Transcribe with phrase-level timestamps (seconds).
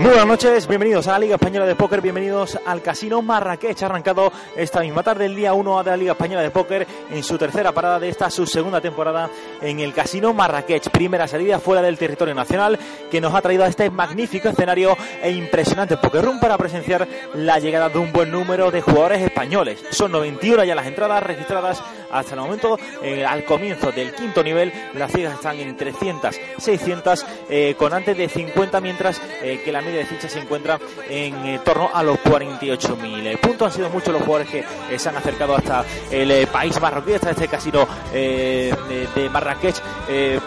[0.00, 4.32] Muy buenas noches, bienvenidos a la Liga Española de Póker, bienvenidos al Casino Marrakech, arrancado
[4.56, 7.72] esta misma tarde, el día 1 de la Liga Española de Póker, en su tercera
[7.72, 9.28] parada de esta su segunda temporada
[9.60, 10.88] en el Casino Marrakech.
[10.88, 12.78] Primera salida fuera del territorio nacional
[13.10, 17.58] que nos ha traído a este magnífico escenario e impresionante Poker Room para presenciar la
[17.58, 19.84] llegada de un buen número de jugadores españoles.
[19.90, 24.72] Son 91 ya las entradas registradas hasta el momento, eh, al comienzo del quinto nivel,
[24.94, 29.82] las cifras están en 300, 600, eh, con antes de 50, mientras eh, que la
[29.98, 33.66] de ficha se encuentra en eh, torno a los 48.000 puntos.
[33.68, 37.14] Han sido muchos los jugadores que eh, se han acercado hasta el eh, país marroquí,
[37.14, 39.76] hasta este casino de, Marrakech,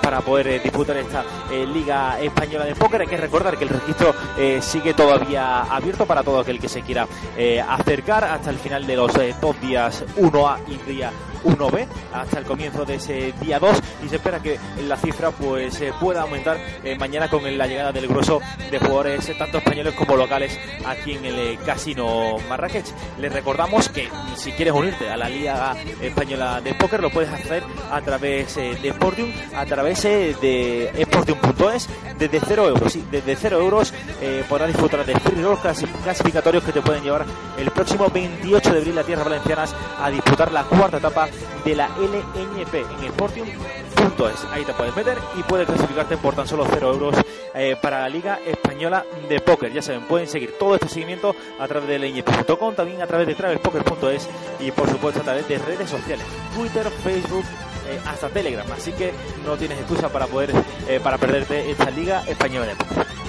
[0.02, 1.24] para poder disputar esta
[1.74, 3.02] Liga Española de Póker.
[3.02, 4.14] Hay que recordar que el registro
[4.62, 7.08] sigue todavía abierto para todo aquel que se quiera
[7.70, 11.12] acercar hasta el final de los dos días 1A y día
[11.44, 15.80] 1B hasta el comienzo de ese día 2 y se espera que la cifra pues
[15.82, 18.42] eh, pueda aumentar eh, mañana con la llegada del grueso
[18.72, 22.86] de jugadores eh, tanto españoles como locales aquí en el casino Marrakech.
[23.20, 27.64] Les recordamos que si quieres unirte a la Liga Española de Póker lo puedes hacer
[27.92, 32.92] a través de Sportium, a través de sportium.es desde 0 euros.
[32.94, 33.94] Sí, desde 0 euros
[34.50, 37.26] podrás disfrutar de free rolls clasi- clasificatorios que te pueden llevar
[37.58, 41.28] el próximo 28 de abril a Tierras Valencianas a disputar la cuarta etapa
[41.64, 44.46] de la LNP en Sportium.es.
[44.52, 47.16] Ahí te puedes meter y puedes clasificarte por tan solo 0 euros
[47.54, 49.72] eh, para la Liga Española de Póker.
[49.72, 53.36] Ya saben, pueden seguir todo este seguimiento a través de lnp.com, también a través de
[53.36, 57.46] travespoker.es y por supuesto a través de redes sociales, Twitter, Facebook,
[57.88, 58.66] eh, hasta Telegram.
[58.72, 59.14] Así que
[59.46, 60.52] no tienes excusa para poder
[60.88, 63.23] eh, para perderte esta Liga Española de.